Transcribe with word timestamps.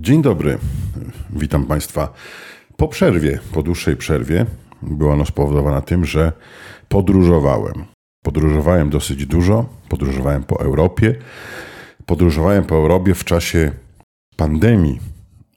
Dzień 0.00 0.22
dobry, 0.22 0.58
witam 1.30 1.66
Państwa. 1.66 2.12
Po 2.76 2.88
przerwie, 2.88 3.38
po 3.52 3.62
dłuższej 3.62 3.96
przerwie, 3.96 4.46
była 4.82 5.12
ona 5.12 5.24
spowodowana 5.24 5.80
tym, 5.80 6.04
że 6.04 6.32
podróżowałem. 6.88 7.84
Podróżowałem 8.24 8.90
dosyć 8.90 9.26
dużo, 9.26 9.66
podróżowałem 9.88 10.44
po 10.44 10.60
Europie, 10.60 11.14
podróżowałem 12.06 12.64
po 12.64 12.74
Europie 12.74 13.14
w 13.14 13.24
czasie 13.24 13.72
pandemii 14.36 15.00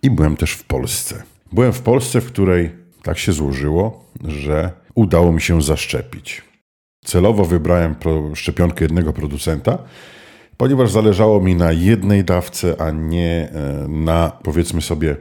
i 0.02 0.12
byłem 0.12 0.37
też 0.37 0.51
w 0.51 0.63
Polsce. 0.63 1.23
Byłem 1.51 1.73
w 1.73 1.81
Polsce, 1.81 2.21
w 2.21 2.25
której 2.25 2.71
tak 3.03 3.17
się 3.17 3.31
złożyło, 3.33 4.05
że 4.28 4.71
udało 4.96 5.31
mi 5.31 5.41
się 5.41 5.62
zaszczepić. 5.62 6.41
Celowo 7.05 7.46
wybrałem 7.46 7.96
szczepionkę 8.33 8.85
jednego 8.85 9.13
producenta, 9.13 9.78
ponieważ 10.58 10.92
zależało 10.92 11.42
mi 11.42 11.56
na 11.56 11.72
jednej 11.72 12.24
dawce, 12.24 12.81
a 12.81 12.92
nie 12.92 13.49
e, 13.52 13.88
na 13.88 14.31
powiedzmy 14.44 14.81
sobie 14.81 15.15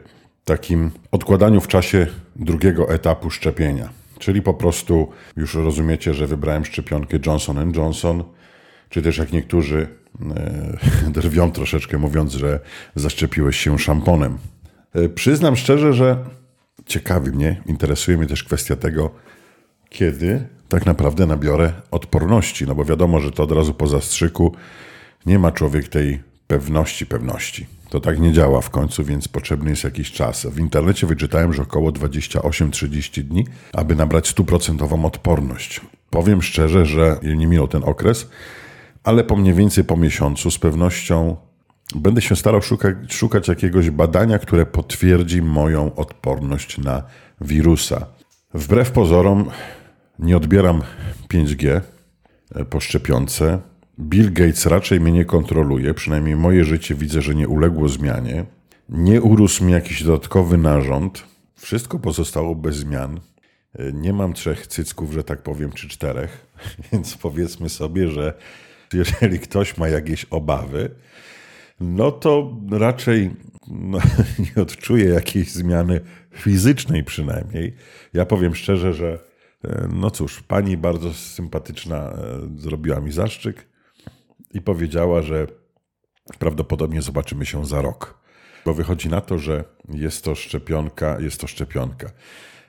takim 0.44 0.90
odkładaniu 1.10 1.60
w 1.60 1.68
czasie 1.68 2.06
drugiego 2.36 2.90
etapu 2.90 3.30
szczepienia. 3.30 3.88
Czyli 4.18 4.42
po 4.42 4.54
prostu 4.54 5.08
już 5.36 5.54
rozumiecie, 5.54 6.14
że 6.14 6.26
wybrałem 6.26 6.64
szczepionkę 6.64 7.18
Johnson 7.26 7.72
Johnson, 7.76 8.24
czy 8.88 9.02
też 9.02 9.18
jak 9.18 9.32
niektórzy 9.32 9.88
e, 10.36 11.10
drwią 11.20 11.52
troszeczkę 11.52 11.98
mówiąc, 11.98 12.32
że 12.32 12.60
zaszczepiłeś 12.94 13.56
się 13.56 13.78
szamponem. 13.78 14.38
E, 14.94 15.08
przyznam 15.08 15.56
szczerze, 15.56 15.94
że 15.94 16.16
ciekawi 16.86 17.30
mnie, 17.30 17.62
interesuje 17.66 18.16
mnie 18.16 18.26
też 18.26 18.44
kwestia 18.44 18.76
tego, 18.76 19.10
kiedy 19.88 20.46
tak 20.68 20.86
naprawdę 20.86 21.26
nabiorę 21.26 21.72
odporności, 21.90 22.66
no 22.66 22.74
bo 22.74 22.84
wiadomo, 22.84 23.20
że 23.20 23.30
to 23.30 23.42
od 23.42 23.52
razu 23.52 23.74
po 23.74 23.86
zastrzyku 23.86 24.54
nie 25.26 25.38
ma 25.38 25.52
człowiek 25.52 25.88
tej 25.88 26.22
pewności, 26.46 27.06
pewności. 27.06 27.66
To 27.88 28.00
tak 28.00 28.20
nie 28.20 28.32
działa 28.32 28.60
w 28.60 28.70
końcu, 28.70 29.04
więc 29.04 29.28
potrzebny 29.28 29.70
jest 29.70 29.84
jakiś 29.84 30.12
czas. 30.12 30.46
W 30.46 30.58
internecie 30.58 31.06
wyczytałem, 31.06 31.52
że 31.52 31.62
około 31.62 31.90
28-30 31.90 33.22
dni, 33.22 33.46
aby 33.72 33.96
nabrać 33.96 34.28
stuprocentową 34.28 35.04
odporność. 35.04 35.80
Powiem 36.10 36.42
szczerze, 36.42 36.86
że 36.86 37.18
nie 37.22 37.46
minął 37.46 37.68
ten 37.68 37.84
okres, 37.84 38.28
ale 39.04 39.24
po 39.24 39.36
mniej 39.36 39.54
więcej 39.54 39.84
po 39.84 39.96
miesiącu 39.96 40.50
z 40.50 40.58
pewnością 40.58 41.36
będę 41.94 42.22
się 42.22 42.36
starał 42.36 42.62
szukać, 42.62 42.96
szukać 43.08 43.48
jakiegoś 43.48 43.90
badania, 43.90 44.38
które 44.38 44.66
potwierdzi 44.66 45.42
moją 45.42 45.94
odporność 45.94 46.78
na 46.78 47.02
wirusa. 47.40 48.06
Wbrew 48.54 48.90
pozorom 48.90 49.50
nie 50.18 50.36
odbieram 50.36 50.82
5G 51.28 51.80
po 52.70 52.80
szczepionce. 52.80 53.71
Bill 54.02 54.32
Gates 54.32 54.66
raczej 54.66 55.00
mnie 55.00 55.12
nie 55.12 55.24
kontroluje, 55.24 55.94
przynajmniej 55.94 56.36
moje 56.36 56.64
życie 56.64 56.94
widzę, 56.94 57.22
że 57.22 57.34
nie 57.34 57.48
uległo 57.48 57.88
zmianie. 57.88 58.44
Nie 58.88 59.22
urósł 59.22 59.64
mi 59.64 59.72
jakiś 59.72 60.02
dodatkowy 60.02 60.58
narząd. 60.58 61.24
Wszystko 61.56 61.98
pozostało 61.98 62.54
bez 62.54 62.76
zmian. 62.76 63.20
Nie 63.92 64.12
mam 64.12 64.32
trzech 64.32 64.66
cycków, 64.66 65.12
że 65.12 65.24
tak 65.24 65.42
powiem, 65.42 65.72
czy 65.72 65.88
czterech, 65.88 66.46
więc 66.92 67.16
powiedzmy 67.16 67.68
sobie, 67.68 68.08
że 68.08 68.34
jeżeli 68.92 69.38
ktoś 69.38 69.76
ma 69.76 69.88
jakieś 69.88 70.24
obawy, 70.24 70.90
no 71.80 72.12
to 72.12 72.56
raczej 72.70 73.30
no, 73.68 73.98
nie 74.56 74.62
odczuje 74.62 75.04
jakiejś 75.04 75.50
zmiany 75.52 76.00
fizycznej 76.32 77.04
przynajmniej. 77.04 77.74
Ja 78.14 78.26
powiem 78.26 78.54
szczerze, 78.54 78.94
że 78.94 79.18
e, 79.64 79.88
no 79.94 80.10
cóż, 80.10 80.42
pani 80.42 80.76
bardzo 80.76 81.14
sympatyczna 81.14 81.96
e, 81.96 82.14
zrobiła 82.56 83.00
mi 83.00 83.12
zaszczyk 83.12 83.71
i 84.52 84.60
powiedziała, 84.60 85.22
że 85.22 85.46
prawdopodobnie 86.38 87.02
zobaczymy 87.02 87.46
się 87.46 87.66
za 87.66 87.82
rok. 87.82 88.22
Bo 88.64 88.74
wychodzi 88.74 89.08
na 89.08 89.20
to, 89.20 89.38
że 89.38 89.64
jest 89.88 90.24
to 90.24 90.34
szczepionka, 90.34 91.20
jest 91.20 91.40
to 91.40 91.46
szczepionka. 91.46 92.10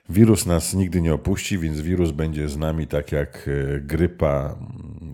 Wirus 0.09 0.45
nas 0.45 0.73
nigdy 0.73 1.01
nie 1.01 1.13
opuści, 1.13 1.57
więc 1.57 1.81
wirus 1.81 2.11
będzie 2.11 2.49
z 2.49 2.57
nami 2.57 2.87
tak 2.87 3.11
jak 3.11 3.47
e, 3.47 3.79
grypa, 3.79 4.55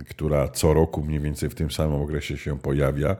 która 0.09 0.47
co 0.47 0.73
roku 0.73 1.03
mniej 1.03 1.19
więcej 1.19 1.49
w 1.49 1.55
tym 1.55 1.71
samym 1.71 2.01
okresie 2.01 2.37
się 2.37 2.59
pojawia. 2.59 3.15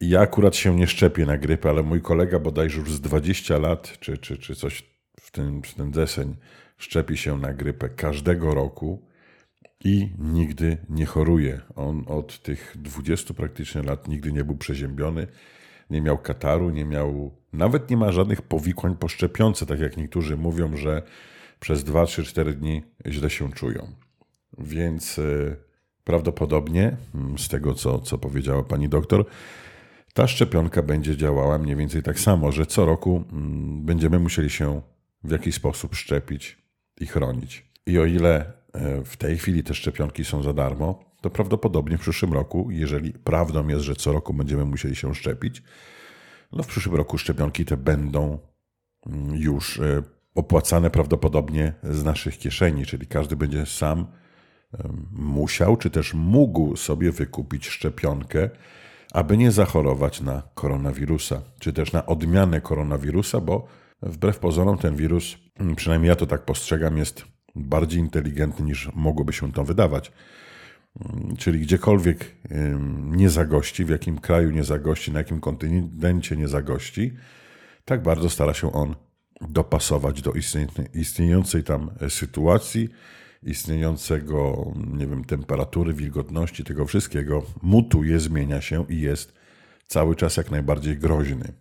Ja 0.00 0.20
akurat 0.20 0.56
się 0.56 0.76
nie 0.76 0.86
szczepię 0.86 1.26
na 1.26 1.38
grypę, 1.38 1.68
ale 1.70 1.82
mój 1.82 2.02
kolega 2.02 2.38
bodajże 2.38 2.78
już 2.78 2.92
z 2.92 3.00
20 3.00 3.58
lat, 3.58 3.98
czy, 4.00 4.18
czy, 4.18 4.38
czy 4.38 4.54
coś 4.54 4.84
w 5.20 5.30
ten, 5.30 5.62
w 5.62 5.74
ten 5.74 5.90
deseń, 5.90 6.36
szczepi 6.78 7.16
się 7.16 7.38
na 7.38 7.54
grypę 7.54 7.88
każdego 7.88 8.54
roku 8.54 9.02
i 9.84 10.08
nigdy 10.18 10.78
nie 10.88 11.06
choruje. 11.06 11.60
On 11.74 12.04
od 12.06 12.42
tych 12.42 12.76
20 12.78 13.34
praktycznie 13.34 13.82
lat 13.82 14.08
nigdy 14.08 14.32
nie 14.32 14.44
był 14.44 14.56
przeziębiony, 14.56 15.26
nie 15.90 16.00
miał 16.00 16.18
kataru, 16.18 16.70
nie 16.70 16.84
miał, 16.84 17.36
nawet 17.52 17.90
nie 17.90 17.96
ma 17.96 18.12
żadnych 18.12 18.42
powikłań 18.42 18.96
po 18.96 19.08
szczepionce, 19.08 19.66
tak 19.66 19.80
jak 19.80 19.96
niektórzy 19.96 20.36
mówią, 20.36 20.76
że 20.76 21.02
przez 21.60 21.84
2, 21.84 22.06
3, 22.06 22.24
4 22.24 22.54
dni 22.54 22.82
źle 23.06 23.30
się 23.30 23.52
czują. 23.52 23.92
Więc 24.58 25.18
e, 25.18 25.56
prawdopodobnie, 26.04 26.96
mm, 27.14 27.38
z 27.38 27.48
tego 27.48 27.74
co, 27.74 27.98
co 27.98 28.18
powiedziała 28.18 28.62
pani 28.62 28.88
doktor, 28.88 29.26
ta 30.14 30.26
szczepionka 30.26 30.82
będzie 30.82 31.16
działała 31.16 31.58
mniej 31.58 31.76
więcej 31.76 32.02
tak 32.02 32.20
samo, 32.20 32.52
że 32.52 32.66
co 32.66 32.86
roku 32.86 33.24
mm, 33.32 33.84
będziemy 33.84 34.18
musieli 34.18 34.50
się 34.50 34.80
w 35.24 35.30
jakiś 35.30 35.54
sposób 35.54 35.94
szczepić 35.94 36.58
i 37.00 37.06
chronić. 37.06 37.66
I 37.86 37.98
o 37.98 38.04
ile 38.04 38.52
w 39.04 39.16
tej 39.16 39.38
chwili 39.38 39.62
te 39.62 39.74
szczepionki 39.74 40.24
są 40.24 40.42
za 40.42 40.52
darmo, 40.52 41.04
to 41.20 41.30
prawdopodobnie 41.30 41.98
w 41.98 42.00
przyszłym 42.00 42.32
roku, 42.32 42.68
jeżeli 42.70 43.12
prawdą 43.12 43.68
jest, 43.68 43.84
że 43.84 43.94
co 43.94 44.12
roku 44.12 44.34
będziemy 44.34 44.64
musieli 44.64 44.96
się 44.96 45.14
szczepić, 45.14 45.62
no 46.52 46.62
w 46.62 46.66
przyszłym 46.66 46.94
roku 46.94 47.18
szczepionki 47.18 47.64
te 47.64 47.76
będą 47.76 48.38
mm, 49.06 49.36
już 49.36 49.80
e, 49.80 50.02
opłacane 50.34 50.90
prawdopodobnie 50.90 51.72
z 51.82 52.04
naszych 52.04 52.38
kieszeni, 52.38 52.86
czyli 52.86 53.06
każdy 53.06 53.36
będzie 53.36 53.66
sam 53.66 54.06
musiał, 55.12 55.76
czy 55.76 55.90
też 55.90 56.14
mógł 56.14 56.76
sobie 56.76 57.12
wykupić 57.12 57.68
szczepionkę, 57.68 58.50
aby 59.12 59.36
nie 59.36 59.50
zachorować 59.50 60.20
na 60.20 60.42
koronawirusa, 60.54 61.42
czy 61.60 61.72
też 61.72 61.92
na 61.92 62.06
odmianę 62.06 62.60
koronawirusa, 62.60 63.40
bo 63.40 63.66
wbrew 64.02 64.38
pozorom 64.38 64.78
ten 64.78 64.96
wirus, 64.96 65.36
mm, 65.58 65.76
przynajmniej 65.76 66.08
ja 66.08 66.16
to 66.16 66.26
tak 66.26 66.44
postrzegam, 66.44 66.98
jest 66.98 67.35
bardziej 67.56 68.00
inteligentny 68.00 68.64
niż 68.64 68.88
mogłoby 68.94 69.32
się 69.32 69.52
to 69.52 69.64
wydawać. 69.64 70.12
Czyli 71.38 71.60
gdziekolwiek 71.60 72.34
nie 73.06 73.30
zagości, 73.30 73.84
w 73.84 73.88
jakim 73.88 74.18
kraju 74.18 74.50
nie 74.50 74.64
zagości, 74.64 75.12
na 75.12 75.18
jakim 75.18 75.40
kontynencie 75.40 76.36
nie 76.36 76.48
zagości, 76.48 77.12
tak 77.84 78.02
bardzo 78.02 78.30
stara 78.30 78.54
się 78.54 78.72
on 78.72 78.94
dopasować 79.40 80.22
do 80.22 80.32
istniejącej 80.94 81.64
tam 81.64 81.90
sytuacji, 82.08 82.88
istniejącego, 83.42 84.72
nie 84.92 85.06
wiem, 85.06 85.24
temperatury, 85.24 85.94
wilgotności, 85.94 86.64
tego 86.64 86.86
wszystkiego, 86.86 87.42
mutuje, 87.62 88.20
zmienia 88.20 88.60
się 88.60 88.84
i 88.88 89.00
jest 89.00 89.32
cały 89.86 90.16
czas 90.16 90.36
jak 90.36 90.50
najbardziej 90.50 90.98
groźny. 90.98 91.52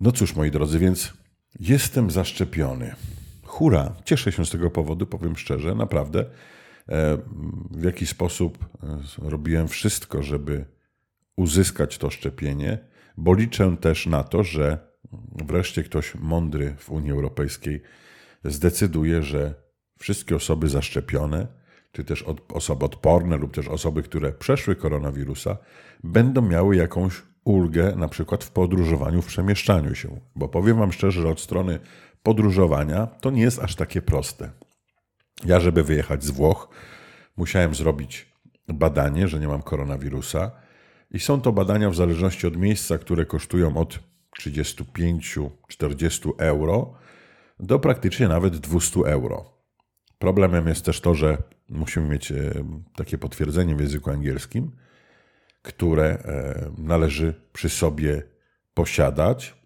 No 0.00 0.12
cóż, 0.12 0.36
moi 0.36 0.50
drodzy, 0.50 0.78
więc 0.78 1.12
jestem 1.60 2.10
zaszczepiony 2.10 2.94
hura, 3.60 3.92
cieszę 4.04 4.32
się 4.32 4.46
z 4.46 4.50
tego 4.50 4.70
powodu, 4.70 5.06
powiem 5.06 5.36
szczerze, 5.36 5.74
naprawdę. 5.74 6.20
E, 6.20 7.18
w 7.70 7.84
jaki 7.84 8.06
sposób 8.06 8.58
e, 8.82 9.30
robiłem 9.30 9.68
wszystko, 9.68 10.22
żeby 10.22 10.64
uzyskać 11.36 11.98
to 11.98 12.10
szczepienie, 12.10 12.78
bo 13.16 13.34
liczę 13.34 13.76
też 13.80 14.06
na 14.06 14.22
to, 14.22 14.42
że 14.42 14.78
wreszcie 15.46 15.82
ktoś 15.82 16.14
mądry 16.14 16.74
w 16.78 16.90
Unii 16.90 17.12
Europejskiej 17.12 17.82
zdecyduje, 18.44 19.22
że 19.22 19.54
wszystkie 19.98 20.36
osoby 20.36 20.68
zaszczepione, 20.68 21.46
czy 21.92 22.04
też 22.04 22.24
osoby 22.48 22.84
odporne, 22.84 23.36
lub 23.36 23.54
też 23.54 23.68
osoby, 23.68 24.02
które 24.02 24.32
przeszły 24.32 24.76
koronawirusa, 24.76 25.56
będą 26.04 26.42
miały 26.42 26.76
jakąś 26.76 27.22
ulgę, 27.44 27.96
na 27.96 28.08
przykład 28.08 28.44
w 28.44 28.50
podróżowaniu, 28.50 29.22
w 29.22 29.26
przemieszczaniu 29.26 29.94
się. 29.94 30.20
Bo 30.36 30.48
powiem 30.48 30.78
Wam 30.78 30.92
szczerze, 30.92 31.22
że 31.22 31.28
od 31.28 31.40
strony 31.40 31.78
podróżowania 32.22 33.06
to 33.06 33.30
nie 33.30 33.42
jest 33.42 33.58
aż 33.58 33.74
takie 33.74 34.02
proste. 34.02 34.50
Ja, 35.44 35.60
żeby 35.60 35.82
wyjechać 35.82 36.24
z 36.24 36.30
Włoch, 36.30 36.68
musiałem 37.36 37.74
zrobić 37.74 38.32
badanie, 38.68 39.28
że 39.28 39.40
nie 39.40 39.48
mam 39.48 39.62
koronawirusa. 39.62 40.50
I 41.10 41.20
są 41.20 41.40
to 41.40 41.52
badania 41.52 41.90
w 41.90 41.96
zależności 41.96 42.46
od 42.46 42.56
miejsca, 42.56 42.98
które 42.98 43.26
kosztują 43.26 43.76
od 43.76 43.98
35-40 44.40 46.30
euro 46.38 46.94
do 47.60 47.78
praktycznie 47.78 48.28
nawet 48.28 48.56
200 48.56 49.00
euro. 49.00 49.60
Problemem 50.18 50.68
jest 50.68 50.84
też 50.84 51.00
to, 51.00 51.14
że 51.14 51.42
musimy 51.68 52.08
mieć 52.08 52.32
e, 52.32 52.36
takie 52.96 53.18
potwierdzenie 53.18 53.76
w 53.76 53.80
języku 53.80 54.10
angielskim, 54.10 54.70
które 55.62 56.04
e, 56.04 56.70
należy 56.78 57.34
przy 57.52 57.68
sobie 57.68 58.22
posiadać. 58.74 59.59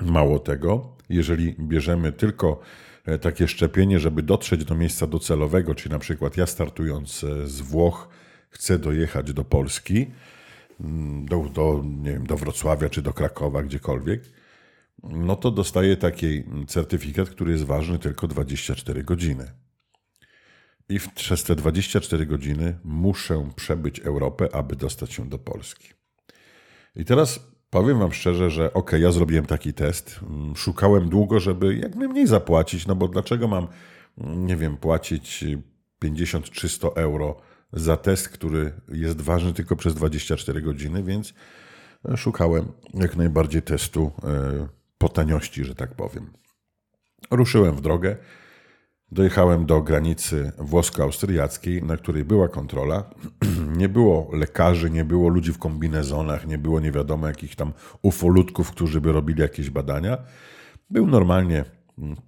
Mało 0.00 0.38
tego, 0.38 0.96
jeżeli 1.08 1.54
bierzemy 1.60 2.12
tylko 2.12 2.60
e, 3.04 3.18
takie 3.18 3.48
szczepienie, 3.48 4.00
żeby 4.00 4.22
dotrzeć 4.22 4.64
do 4.64 4.74
miejsca 4.74 5.06
docelowego, 5.06 5.74
czyli 5.74 5.92
na 5.92 5.98
przykład 5.98 6.36
ja 6.36 6.46
startując 6.46 7.24
e, 7.24 7.46
z 7.46 7.60
Włoch 7.60 8.08
chcę 8.50 8.78
dojechać 8.78 9.32
do 9.32 9.44
Polski, 9.44 10.06
mm, 10.80 11.26
do, 11.26 11.38
do, 11.54 11.84
nie 11.84 12.12
wiem, 12.12 12.26
do 12.26 12.36
Wrocławia 12.36 12.88
czy 12.88 13.02
do 13.02 13.12
Krakowa, 13.12 13.62
gdziekolwiek, 13.62 14.22
no 15.02 15.36
to 15.36 15.50
dostaję 15.50 15.96
taki 15.96 16.42
certyfikat, 16.66 17.30
który 17.30 17.52
jest 17.52 17.64
ważny 17.64 17.98
tylko 17.98 18.28
24 18.28 19.04
godziny. 19.04 19.52
I 20.88 21.00
przez 21.14 21.44
te 21.44 21.54
24 21.54 22.26
godziny 22.26 22.78
muszę 22.84 23.50
przebyć 23.56 24.00
Europę, 24.00 24.48
aby 24.54 24.76
dostać 24.76 25.12
się 25.12 25.28
do 25.28 25.38
Polski. 25.38 25.88
I 26.96 27.04
teraz 27.04 27.51
powiem 27.72 27.98
Wam 27.98 28.12
szczerze, 28.12 28.50
że 28.50 28.72
ok, 28.72 28.92
ja 28.98 29.12
zrobiłem 29.12 29.46
taki 29.46 29.72
test. 29.74 30.20
Szukałem 30.54 31.08
długo, 31.08 31.40
żeby 31.40 31.76
jak 31.76 31.94
najmniej 31.94 32.26
zapłacić, 32.26 32.86
no 32.86 32.94
bo 32.94 33.08
dlaczego 33.08 33.48
mam, 33.48 33.66
nie 34.18 34.56
wiem, 34.56 34.76
płacić 34.76 35.44
50-300 36.04 36.90
euro 36.94 37.36
za 37.72 37.96
test, 37.96 38.28
który 38.28 38.72
jest 38.88 39.20
ważny 39.20 39.52
tylko 39.52 39.76
przez 39.76 39.94
24 39.94 40.62
godziny, 40.62 41.02
więc 41.02 41.34
szukałem 42.16 42.72
jak 42.94 43.16
najbardziej 43.16 43.62
testu 43.62 44.12
e, 44.24 44.68
po 44.98 45.08
taniości, 45.08 45.64
że 45.64 45.74
tak 45.74 45.94
powiem. 45.94 46.32
Ruszyłem 47.30 47.76
w 47.76 47.80
drogę. 47.80 48.16
Dojechałem 49.12 49.66
do 49.66 49.82
granicy 49.82 50.52
włosko-austriackiej, 50.58 51.82
na 51.82 51.96
której 51.96 52.24
była 52.24 52.48
kontrola. 52.48 53.10
Nie 53.82 53.88
było 53.88 54.30
lekarzy, 54.32 54.90
nie 54.90 55.04
było 55.04 55.28
ludzi 55.28 55.52
w 55.52 55.58
kombinezonach, 55.58 56.46
nie 56.46 56.58
było 56.58 56.80
nie 56.80 56.92
wiadomo 56.92 57.26
jakich 57.26 57.56
tam 57.56 57.72
ufolutków, 58.02 58.70
którzy 58.70 59.00
by 59.00 59.12
robili 59.12 59.40
jakieś 59.40 59.70
badania. 59.70 60.18
Był 60.90 61.06
normalnie 61.06 61.64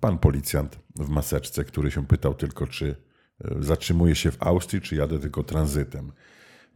pan 0.01 0.19
policjant 0.19 0.79
w 0.97 1.09
maseczce, 1.09 1.65
który 1.65 1.91
się 1.91 2.06
pytał 2.06 2.35
tylko, 2.35 2.67
czy 2.67 2.97
e, 3.45 3.55
zatrzymuję 3.61 4.15
się 4.15 4.31
w 4.31 4.43
Austrii, 4.43 4.83
czy 4.83 4.97
jadę 4.97 5.19
tylko 5.19 5.43
tranzytem. 5.43 6.12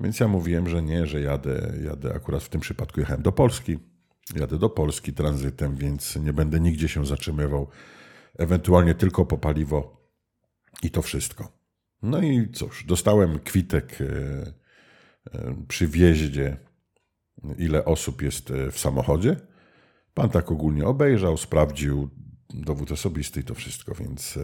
Więc 0.00 0.20
ja 0.20 0.28
mówiłem, 0.28 0.68
że 0.68 0.82
nie, 0.82 1.06
że 1.06 1.20
jadę, 1.20 1.72
jadę 1.84 2.14
akurat 2.14 2.42
w 2.42 2.48
tym 2.48 2.60
przypadku 2.60 3.00
jechałem 3.00 3.22
do 3.22 3.32
Polski. 3.32 3.78
Jadę 4.36 4.58
do 4.58 4.70
Polski 4.70 5.12
tranzytem, 5.12 5.76
więc 5.76 6.16
nie 6.16 6.32
będę 6.32 6.60
nigdzie 6.60 6.88
się 6.88 7.06
zatrzymywał. 7.06 7.68
Ewentualnie 8.38 8.94
tylko 8.94 9.26
po 9.26 9.38
paliwo 9.38 10.10
i 10.82 10.90
to 10.90 11.02
wszystko. 11.02 11.52
No 12.02 12.22
i 12.22 12.48
cóż, 12.52 12.84
dostałem 12.84 13.38
kwitek 13.38 13.98
e, 14.00 14.57
przy 15.68 15.86
wjeździe, 15.86 16.56
ile 17.58 17.84
osób 17.84 18.22
jest 18.22 18.50
e, 18.50 18.70
w 18.70 18.78
samochodzie. 18.78 19.36
Pan 20.14 20.30
tak 20.30 20.52
ogólnie 20.52 20.86
obejrzał, 20.86 21.36
sprawdził 21.36 22.08
dowód 22.54 22.92
osobisty 22.92 23.40
i 23.40 23.44
to 23.44 23.54
wszystko, 23.54 23.94
więc 23.94 24.38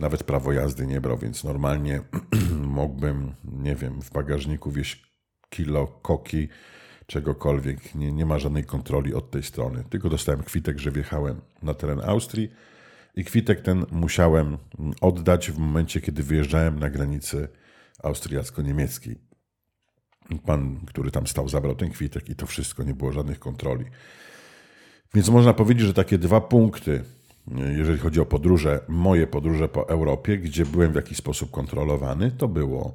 nawet 0.00 0.24
prawo 0.24 0.52
jazdy 0.52 0.86
nie 0.86 1.00
brał, 1.00 1.18
więc 1.18 1.44
normalnie 1.44 2.00
mógłbym, 2.80 3.34
nie 3.44 3.76
wiem, 3.76 4.02
w 4.02 4.10
bagażniku 4.10 4.70
wieść 4.70 5.02
kilo 5.50 5.86
koki, 5.86 6.48
czegokolwiek. 7.06 7.94
Nie, 7.94 8.12
nie 8.12 8.26
ma 8.26 8.38
żadnej 8.38 8.64
kontroli 8.64 9.14
od 9.14 9.30
tej 9.30 9.42
strony. 9.42 9.84
Tylko 9.90 10.08
dostałem 10.08 10.42
kwitek, 10.42 10.78
że 10.78 10.90
wjechałem 10.90 11.40
na 11.62 11.74
teren 11.74 12.00
Austrii 12.00 12.52
i 13.14 13.24
kwitek 13.24 13.60
ten 13.60 13.86
musiałem 13.90 14.58
oddać 15.00 15.50
w 15.50 15.58
momencie, 15.58 16.00
kiedy 16.00 16.22
wyjeżdżałem 16.22 16.78
na 16.78 16.90
granicy 16.90 17.48
austriacko-niemieckiej. 18.02 19.29
Pan, 20.38 20.80
który 20.86 21.10
tam 21.10 21.26
stał, 21.26 21.48
zabrał 21.48 21.74
ten 21.74 21.90
kwitek 21.90 22.28
i 22.28 22.34
to 22.36 22.46
wszystko, 22.46 22.82
nie 22.82 22.94
było 22.94 23.12
żadnych 23.12 23.38
kontroli. 23.38 23.84
Więc 25.14 25.28
można 25.28 25.54
powiedzieć, 25.54 25.86
że 25.86 25.94
takie 25.94 26.18
dwa 26.18 26.40
punkty, 26.40 27.04
jeżeli 27.76 27.98
chodzi 27.98 28.20
o 28.20 28.26
podróże, 28.26 28.80
moje 28.88 29.26
podróże 29.26 29.68
po 29.68 29.88
Europie, 29.88 30.38
gdzie 30.38 30.66
byłem 30.66 30.92
w 30.92 30.94
jakiś 30.94 31.18
sposób 31.18 31.50
kontrolowany, 31.50 32.30
to 32.30 32.48
było 32.48 32.94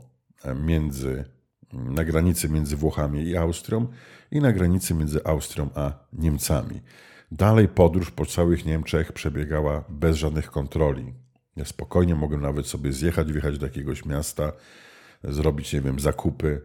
między, 0.55 1.25
na 1.73 2.03
granicy 2.03 2.49
między 2.49 2.75
Włochami 2.75 3.23
i 3.23 3.37
Austrią 3.37 3.87
i 4.31 4.41
na 4.41 4.51
granicy 4.51 4.93
między 4.93 5.23
Austrią 5.23 5.69
a 5.75 5.93
Niemcami. 6.13 6.81
Dalej 7.31 7.67
podróż 7.67 8.11
po 8.11 8.25
całych 8.25 8.65
Niemczech 8.65 9.11
przebiegała 9.11 9.83
bez 9.89 10.17
żadnych 10.17 10.51
kontroli. 10.51 11.13
Ja 11.55 11.65
spokojnie 11.65 12.15
mogłem 12.15 12.41
nawet 12.41 12.67
sobie 12.67 12.93
zjechać, 12.93 13.31
wjechać 13.31 13.57
do 13.57 13.65
jakiegoś 13.65 14.05
miasta, 14.05 14.51
zrobić, 15.23 15.73
nie 15.73 15.81
wiem, 15.81 15.99
zakupy 15.99 16.61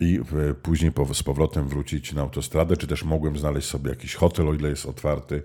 i 0.00 0.20
e, 0.50 0.54
później 0.54 0.92
z 1.12 1.22
powrotem 1.22 1.68
wrócić 1.68 2.12
na 2.12 2.22
autostradę, 2.22 2.76
czy 2.76 2.86
też 2.86 3.04
mogłem 3.04 3.38
znaleźć 3.38 3.68
sobie 3.68 3.90
jakiś 3.90 4.14
hotel, 4.14 4.48
o 4.48 4.54
ile 4.54 4.68
jest 4.68 4.86
otwarty 4.86 5.42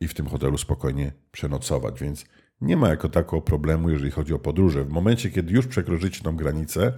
i 0.00 0.08
w 0.08 0.14
tym 0.14 0.26
hotelu 0.26 0.58
spokojnie 0.58 1.12
przenocować. 1.32 2.00
Więc 2.00 2.24
nie 2.60 2.76
ma 2.76 2.88
jako 2.88 3.08
takiego 3.08 3.40
problemu, 3.40 3.90
jeżeli 3.90 4.10
chodzi 4.10 4.34
o 4.34 4.38
podróże. 4.38 4.84
W 4.84 4.88
momencie, 4.88 5.30
kiedy 5.30 5.52
już 5.52 5.66
przekroczycie 5.66 6.20
tą 6.22 6.36
granicę, 6.36 6.92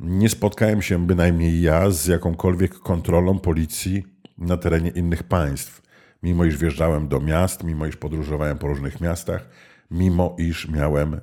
nie 0.00 0.28
spotkałem 0.28 0.82
się 0.82 1.06
bynajmniej 1.06 1.60
ja 1.62 1.90
z 1.90 2.06
jakąkolwiek 2.06 2.78
kontrolą 2.78 3.38
policji 3.38 4.04
na 4.38 4.56
terenie 4.56 4.90
innych 4.90 5.22
państw 5.22 5.86
mimo 6.22 6.44
iż 6.44 6.56
wjeżdżałem 6.56 7.08
do 7.08 7.20
miast, 7.20 7.64
mimo 7.64 7.86
iż 7.86 7.96
podróżowałem 7.96 8.58
po 8.58 8.66
różnych 8.66 9.00
miastach, 9.00 9.48
mimo 9.90 10.36
iż 10.38 10.68
miałem 10.68 11.14
e, 11.14 11.20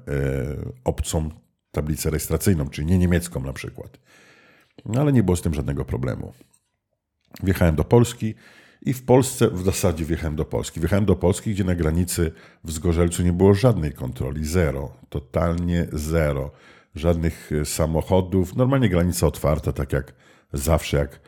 obcą 0.84 1.30
tablicę 1.72 2.10
rejestracyjną, 2.10 2.70
czyli 2.70 2.88
nie 2.88 2.98
niemiecką 2.98 3.40
na 3.40 3.54
przykład. 3.54 4.00
No, 4.86 5.02
ale 5.02 5.14
nie 5.14 5.24
było 5.24 5.38
z 5.38 5.42
tym 5.42 5.54
żadnego 5.54 5.86
problemu. 5.86 6.34
Wjechałem 7.44 7.75
do 7.75 7.84
Polski 7.84 8.36
i 8.81 8.94
w 8.94 9.06
Polsce 9.06 9.50
w 9.50 9.64
zasadzie 9.64 10.06
wjechałem 10.06 10.36
do 10.36 10.46
Polski. 10.46 10.80
Wjechałem 10.80 11.06
do 11.06 11.16
Polski, 11.16 11.52
gdzie 11.52 11.64
na 11.64 11.75
granicy 11.75 12.31
w 12.64 12.72
Zgorzelcu 12.72 13.24
nie 13.24 13.34
było 13.34 13.54
żadnej 13.54 13.94
kontroli, 13.94 14.46
zero, 14.46 14.92
totalnie 15.10 15.88
zero. 15.92 16.52
Żadnych 16.96 17.52
e, 17.52 17.66
samochodów, 17.66 18.56
normalnie 18.56 18.90
granica 18.90 19.28
otwarta, 19.28 19.72
tak 19.72 19.94
jak 19.94 20.14
zawsze, 20.54 20.98
jak 20.98 21.19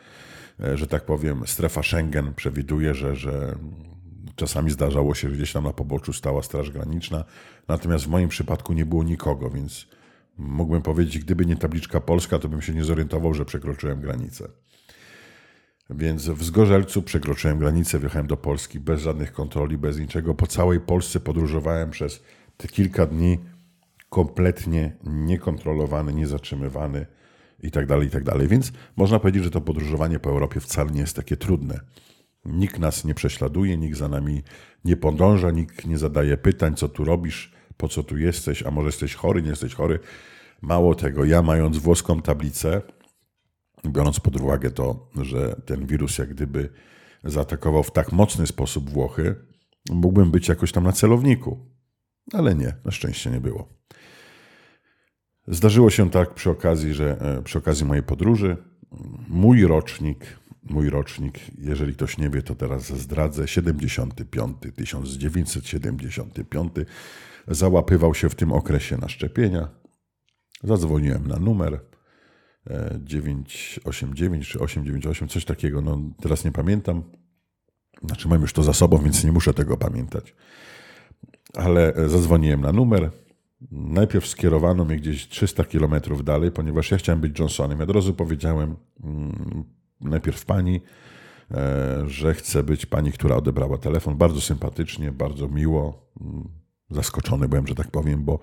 E, 0.64 0.78
że 0.78 0.88
tak 0.88 1.06
powiem, 1.06 1.48
strefa 1.48 1.84
Schengen 1.84 2.34
przewiduje, 2.34 2.94
że, 2.94 3.16
że 3.16 3.56
czasami 4.36 4.72
zdarzało 4.72 5.16
się, 5.16 5.30
że 5.30 5.36
gdzieś 5.36 5.54
tam 5.54 5.64
na 5.64 5.74
poboczu 5.74 6.14
stała 6.14 6.44
Straż 6.44 6.72
Graniczna, 6.72 7.24
natomiast 7.68 8.06
w 8.06 8.08
moim 8.08 8.30
przypadku 8.30 8.74
nie 8.74 8.86
było 8.86 9.04
nikogo, 9.04 9.50
więc 9.50 9.88
mógłbym 10.38 10.82
powiedzieć, 10.82 11.20
gdyby 11.20 11.46
nie 11.46 11.56
tabliczka 11.56 12.02
polska, 12.02 12.40
to 12.40 12.50
bym 12.50 12.62
się 12.62 12.74
nie 12.74 12.84
zorientował, 12.84 13.34
że 13.34 13.46
przekroczyłem 13.46 14.02
granicę. 14.02 14.50
Więc 15.90 16.30
w 16.30 16.44
Zgorzelcu 16.44 17.02
przekroczyłem 17.02 17.60
granicę, 17.60 18.00
wjechałem 18.00 18.28
do 18.28 18.38
Polski 18.38 18.80
bez 18.80 19.02
żadnych 19.02 19.34
kontroli, 19.34 19.78
bez 19.78 20.00
niczego. 20.00 20.36
Po 20.36 20.48
całej 20.48 20.80
Polsce 20.80 21.20
podróżowałem 21.20 21.90
przez 21.90 22.24
te 22.58 22.68
kilka 22.68 23.06
dni 23.06 23.40
kompletnie 24.10 24.96
niekontrolowany, 25.04 26.14
niezatrzymywany 26.14 27.06
i 27.64 27.72
tak 27.72 27.88
tak. 27.88 28.48
Więc 28.48 28.72
można 28.96 29.20
powiedzieć, 29.20 29.44
że 29.44 29.52
to 29.52 29.62
podróżowanie 29.62 30.20
po 30.20 30.30
Europie 30.30 30.60
wcale 30.60 30.92
nie 30.92 31.02
jest 31.02 31.16
takie 31.16 31.38
trudne. 31.38 31.80
Nikt 32.46 32.80
nas 32.80 33.06
nie 33.06 33.14
prześladuje, 33.14 33.78
nikt 33.78 33.98
za 33.98 34.08
nami 34.08 34.44
nie 34.86 34.98
podąża, 34.98 35.52
nikt 35.52 35.88
nie 35.88 35.98
zadaje 35.98 36.38
pytań, 36.38 36.76
co 36.76 36.90
tu 36.90 37.04
robisz, 37.04 37.54
po 37.78 37.88
co 37.88 38.04
tu 38.04 38.18
jesteś, 38.18 38.64
a 38.64 38.72
może 38.72 38.88
jesteś 38.88 39.16
chory, 39.16 39.42
nie 39.42 39.50
jesteś 39.50 39.74
chory. 39.74 40.00
Mało 40.62 40.96
tego, 40.96 41.26
ja 41.26 41.42
mając 41.42 41.78
włoską 41.78 42.22
tablicę, 42.22 42.82
biorąc 43.86 44.20
pod 44.20 44.42
uwagę 44.42 44.72
to, 44.72 45.10
że 45.22 45.56
ten 45.66 45.86
wirus 45.86 46.18
jak 46.18 46.30
gdyby 46.30 46.70
zaatakował 47.24 47.84
w 47.84 47.92
tak 47.92 48.12
mocny 48.12 48.48
sposób 48.48 48.90
Włochy, 48.90 49.36
mógłbym 49.90 50.32
być 50.32 50.48
jakoś 50.48 50.72
tam 50.72 50.84
na 50.84 50.92
celowniku. 50.92 51.76
Ale 52.34 52.56
nie, 52.56 52.74
na 52.86 52.92
szczęście 52.92 53.32
nie 53.32 53.40
było. 53.40 53.70
Zdarzyło 55.48 55.90
się 55.90 56.10
tak 56.10 56.34
przy 56.34 56.50
okazji, 56.50 56.94
że 56.94 57.22
e, 57.22 57.44
przy 57.44 57.58
okazji 57.58 57.86
mojej 57.86 58.04
podróży 58.04 58.58
mój 59.28 59.68
rocznik, 59.68 60.26
mój 60.64 60.90
rocznik, 60.90 61.40
jeżeli 61.58 61.94
ktoś 61.94 62.18
nie 62.18 62.30
wie, 62.30 62.42
to 62.42 62.56
teraz 62.56 62.86
zdradzę, 62.86 63.48
75, 63.48 64.58
1975, 64.76 66.74
załapywał 67.48 68.14
się 68.14 68.30
w 68.30 68.36
tym 68.36 68.52
okresie 68.52 68.98
na 68.98 69.10
szczepienia. 69.10 69.70
Zadzwoniłem 70.64 71.28
na 71.28 71.40
numer 71.40 71.80
989 73.00 74.44
e, 74.44 74.52
czy 74.52 74.60
898, 74.60 75.28
coś 75.28 75.46
takiego, 75.46 75.82
no 75.82 76.02
teraz 76.22 76.46
nie 76.46 76.52
pamiętam. 76.52 77.04
Znaczy 78.04 78.28
mam 78.28 78.42
już 78.42 78.54
to 78.54 78.64
za 78.64 78.74
sobą, 78.74 78.98
więc 78.98 79.24
nie 79.24 79.32
muszę 79.32 79.54
tego 79.54 79.78
pamiętać. 79.78 80.36
Ale 81.54 81.94
e, 81.94 82.10
zadzwoniłem 82.10 82.62
na 82.62 82.72
numer, 82.72 83.12
Najpierw 83.72 84.28
skierowano 84.28 84.86
mnie 84.86 84.96
gdzieś 84.96 85.28
300 85.28 85.64
kilometrów 85.64 86.24
dalej, 86.24 86.52
ponieważ 86.52 86.92
ja 86.92 86.98
chciałem 86.98 87.22
być 87.22 87.40
Johnsonem. 87.40 87.80
Ja 87.80 87.84
od 87.84 87.90
razu 87.92 88.14
powiedziałem 88.14 88.76
mm, 89.04 89.64
najpierw 90.02 90.46
pani, 90.46 90.82
e, 91.52 92.04
że 92.08 92.34
chcę 92.34 92.64
być 92.64 92.86
pani, 92.86 93.12
która 93.12 93.36
odebrała 93.36 93.78
telefon. 93.78 94.18
Bardzo 94.18 94.42
sympatycznie, 94.42 95.12
bardzo 95.12 95.48
miło. 95.48 96.12
Zaskoczony 96.90 97.48
byłem, 97.48 97.68
że 97.68 97.76
tak 97.76 97.92
powiem, 97.92 98.24
bo 98.24 98.40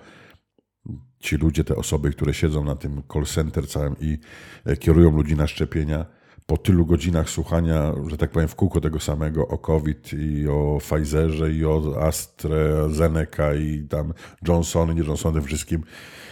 ci 1.19 1.37
ludzie, 1.37 1.65
te 1.65 1.77
osoby, 1.77 2.11
które 2.11 2.35
siedzą 2.35 2.65
na 2.65 2.77
tym 2.77 3.03
call 3.13 3.25
center 3.25 3.69
całym 3.69 3.97
i 4.01 4.19
e, 4.65 4.77
kierują 4.77 5.11
ludzi 5.11 5.37
na 5.37 5.47
szczepienia, 5.47 6.07
po 6.47 6.57
tylu 6.57 6.87
godzinach 6.87 7.31
słuchania, 7.31 7.93
że 8.07 8.17
tak 8.17 8.31
powiem, 8.31 8.49
w 8.49 8.55
kółko 8.55 8.81
tego 8.81 9.01
samego 9.01 9.49
o 9.49 9.59
COVID 9.59 10.13
i 10.13 10.49
o 10.49 10.79
Pfizerze 10.81 11.53
i 11.53 11.65
o 11.65 11.95
AstraZeneca 12.01 13.55
i 13.55 13.87
tam 13.89 14.13
Johnsony, 14.49 14.95
nie 14.95 15.03
Johnsony, 15.03 15.43
wszystkim, 15.43 15.83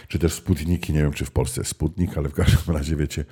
czy 0.07 0.19
też 0.19 0.33
Sputniki, 0.33 0.93
nie 0.93 1.01
wiem 1.01 1.13
czy 1.13 1.25
w 1.25 1.31
Polsce 1.31 1.61
jest 1.61 1.71
Sputnik, 1.71 2.17
ale 2.17 2.29
w 2.29 2.33
każdym 2.33 2.75
razie 2.77 2.95
wiecie, 2.95 3.25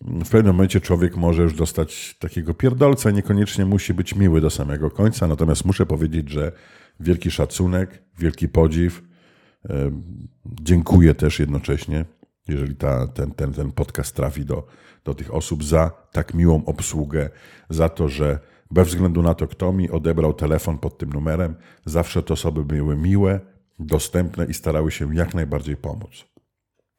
w 0.00 0.30
pewnym 0.30 0.54
momencie 0.54 0.80
człowiek 0.80 1.16
może 1.16 1.42
już 1.42 1.54
dostać 1.54 2.16
takiego 2.18 2.54
pierdolca, 2.54 3.10
niekoniecznie 3.10 3.64
musi 3.64 3.94
być 3.94 4.14
miły 4.14 4.40
do 4.40 4.50
samego 4.50 4.90
końca. 4.90 5.26
Natomiast 5.26 5.64
muszę 5.64 5.86
powiedzieć, 5.86 6.30
że 6.30 6.52
wielki 7.02 7.30
szacunek, 7.30 8.02
wielki 8.18 8.48
podziw. 8.48 9.02
Dziękuję 10.46 11.14
też 11.14 11.38
jednocześnie, 11.38 12.04
jeżeli 12.48 12.76
ta, 12.76 13.06
ten, 13.06 13.30
ten, 13.30 13.52
ten 13.52 13.72
podcast 13.72 14.16
trafi 14.16 14.44
do, 14.44 14.66
do 15.04 15.14
tych 15.14 15.34
osób, 15.34 15.64
za 15.64 15.90
tak 16.12 16.34
miłą 16.34 16.64
obsługę, 16.64 17.30
za 17.70 17.88
to, 17.88 18.08
że 18.08 18.38
bez 18.70 18.88
względu 18.88 19.22
na 19.22 19.34
to, 19.34 19.48
kto 19.48 19.72
mi 19.72 19.90
odebrał 19.90 20.34
telefon 20.34 20.78
pod 20.78 20.98
tym 20.98 21.12
numerem, 21.12 21.54
zawsze 21.84 22.22
te 22.22 22.34
osoby 22.34 22.64
były 22.64 22.96
miłe, 22.96 23.40
dostępne 23.78 24.44
i 24.44 24.54
starały 24.54 24.90
się 24.90 25.14
jak 25.14 25.34
najbardziej 25.34 25.76
pomóc. 25.76 26.24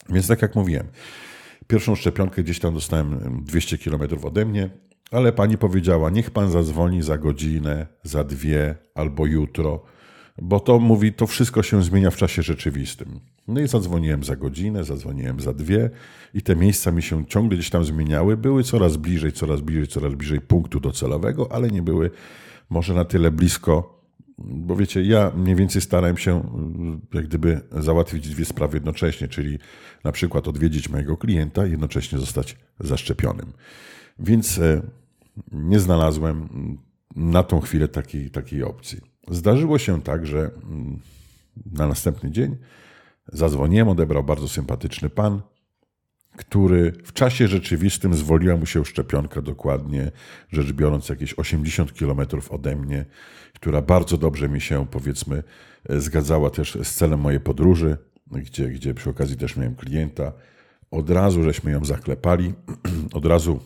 Więc 0.09 0.27
tak 0.27 0.41
jak 0.41 0.55
mówiłem, 0.55 0.87
pierwszą 1.67 1.95
szczepionkę 1.95 2.43
gdzieś 2.43 2.59
tam 2.59 2.73
dostałem 2.73 3.43
200 3.43 3.77
km 3.77 4.01
ode 4.23 4.45
mnie, 4.45 4.69
ale 5.11 5.31
pani 5.31 5.57
powiedziała, 5.57 6.09
niech 6.09 6.31
pan 6.31 6.51
zadzwoni 6.51 7.01
za 7.01 7.17
godzinę, 7.17 7.87
za 8.03 8.23
dwie 8.23 8.75
albo 8.95 9.25
jutro, 9.25 9.83
bo 10.41 10.59
to 10.59 10.79
mówi, 10.79 11.13
to 11.13 11.27
wszystko 11.27 11.63
się 11.63 11.83
zmienia 11.83 12.11
w 12.11 12.17
czasie 12.17 12.41
rzeczywistym. 12.41 13.19
No 13.47 13.61
i 13.61 13.67
zadzwoniłem 13.67 14.23
za 14.23 14.35
godzinę, 14.35 14.83
zadzwoniłem 14.83 15.39
za 15.39 15.53
dwie 15.53 15.89
i 16.33 16.41
te 16.41 16.55
miejsca 16.55 16.91
mi 16.91 17.01
się 17.01 17.25
ciągle 17.25 17.57
gdzieś 17.57 17.69
tam 17.69 17.85
zmieniały. 17.85 18.37
Były 18.37 18.63
coraz 18.63 18.97
bliżej, 18.97 19.31
coraz 19.31 19.61
bliżej, 19.61 19.87
coraz 19.87 20.13
bliżej 20.13 20.41
punktu 20.41 20.79
docelowego, 20.79 21.51
ale 21.51 21.67
nie 21.67 21.81
były 21.81 22.11
może 22.69 22.93
na 22.93 23.05
tyle 23.05 23.31
blisko, 23.31 24.03
bo 24.37 24.75
wiecie, 24.75 25.03
ja 25.03 25.31
mniej 25.35 25.55
więcej 25.55 25.81
starałem 25.81 26.17
się 26.17 26.43
jak 27.13 27.25
gdyby 27.25 27.61
załatwić 27.71 28.29
dwie 28.29 28.45
sprawy 28.45 28.77
jednocześnie, 28.77 29.27
czyli 29.27 29.59
na 30.03 30.11
przykład 30.11 30.47
odwiedzić 30.47 30.89
mojego 30.89 31.17
klienta 31.17 31.67
i 31.67 31.71
jednocześnie 31.71 32.19
zostać 32.19 32.57
zaszczepionym. 32.79 33.53
Więc 34.19 34.57
e, 34.57 34.81
nie 35.51 35.79
znalazłem 35.79 36.47
na 37.15 37.43
tą 37.43 37.59
chwilę 37.59 37.87
takiej, 37.87 38.31
takiej 38.31 38.63
opcji. 38.63 39.01
Zdarzyło 39.31 39.77
się 39.79 40.01
tak, 40.01 40.25
że 40.25 40.39
mm, 40.39 40.99
na 41.71 41.87
następny 41.87 42.31
dzień 42.31 42.57
zadzwoniłem, 43.27 43.89
odebrał 43.89 44.23
bardzo 44.23 44.47
sympatyczny 44.47 45.09
pan, 45.09 45.41
który 46.37 46.93
w 47.05 47.13
czasie 47.13 47.47
rzeczywistym 47.47 48.13
zwoliła 48.13 48.57
mu 48.57 48.65
się 48.65 48.85
szczepionka 48.85 49.41
dokładnie, 49.41 50.11
rzecz 50.51 50.71
biorąc 50.71 51.09
jakieś 51.09 51.33
80 51.33 51.93
kilometrów 51.93 52.51
ode 52.51 52.75
mnie, 52.75 53.05
która 53.53 53.81
bardzo 53.81 54.17
dobrze 54.17 54.49
mi 54.49 54.61
się, 54.61 54.85
powiedzmy, 54.91 55.43
zgadzała 55.89 56.49
też 56.49 56.77
z 56.83 56.95
celem 56.95 57.19
mojej 57.19 57.39
podróży, 57.39 57.97
gdzie, 58.31 58.67
gdzie 58.67 58.93
przy 58.93 59.09
okazji 59.09 59.37
też 59.37 59.57
miałem 59.57 59.75
klienta. 59.75 60.31
Od 60.91 61.09
razu 61.09 61.43
żeśmy 61.43 61.71
ją 61.71 61.85
zaklepali, 61.85 62.53
od 63.13 63.25
razu 63.25 63.59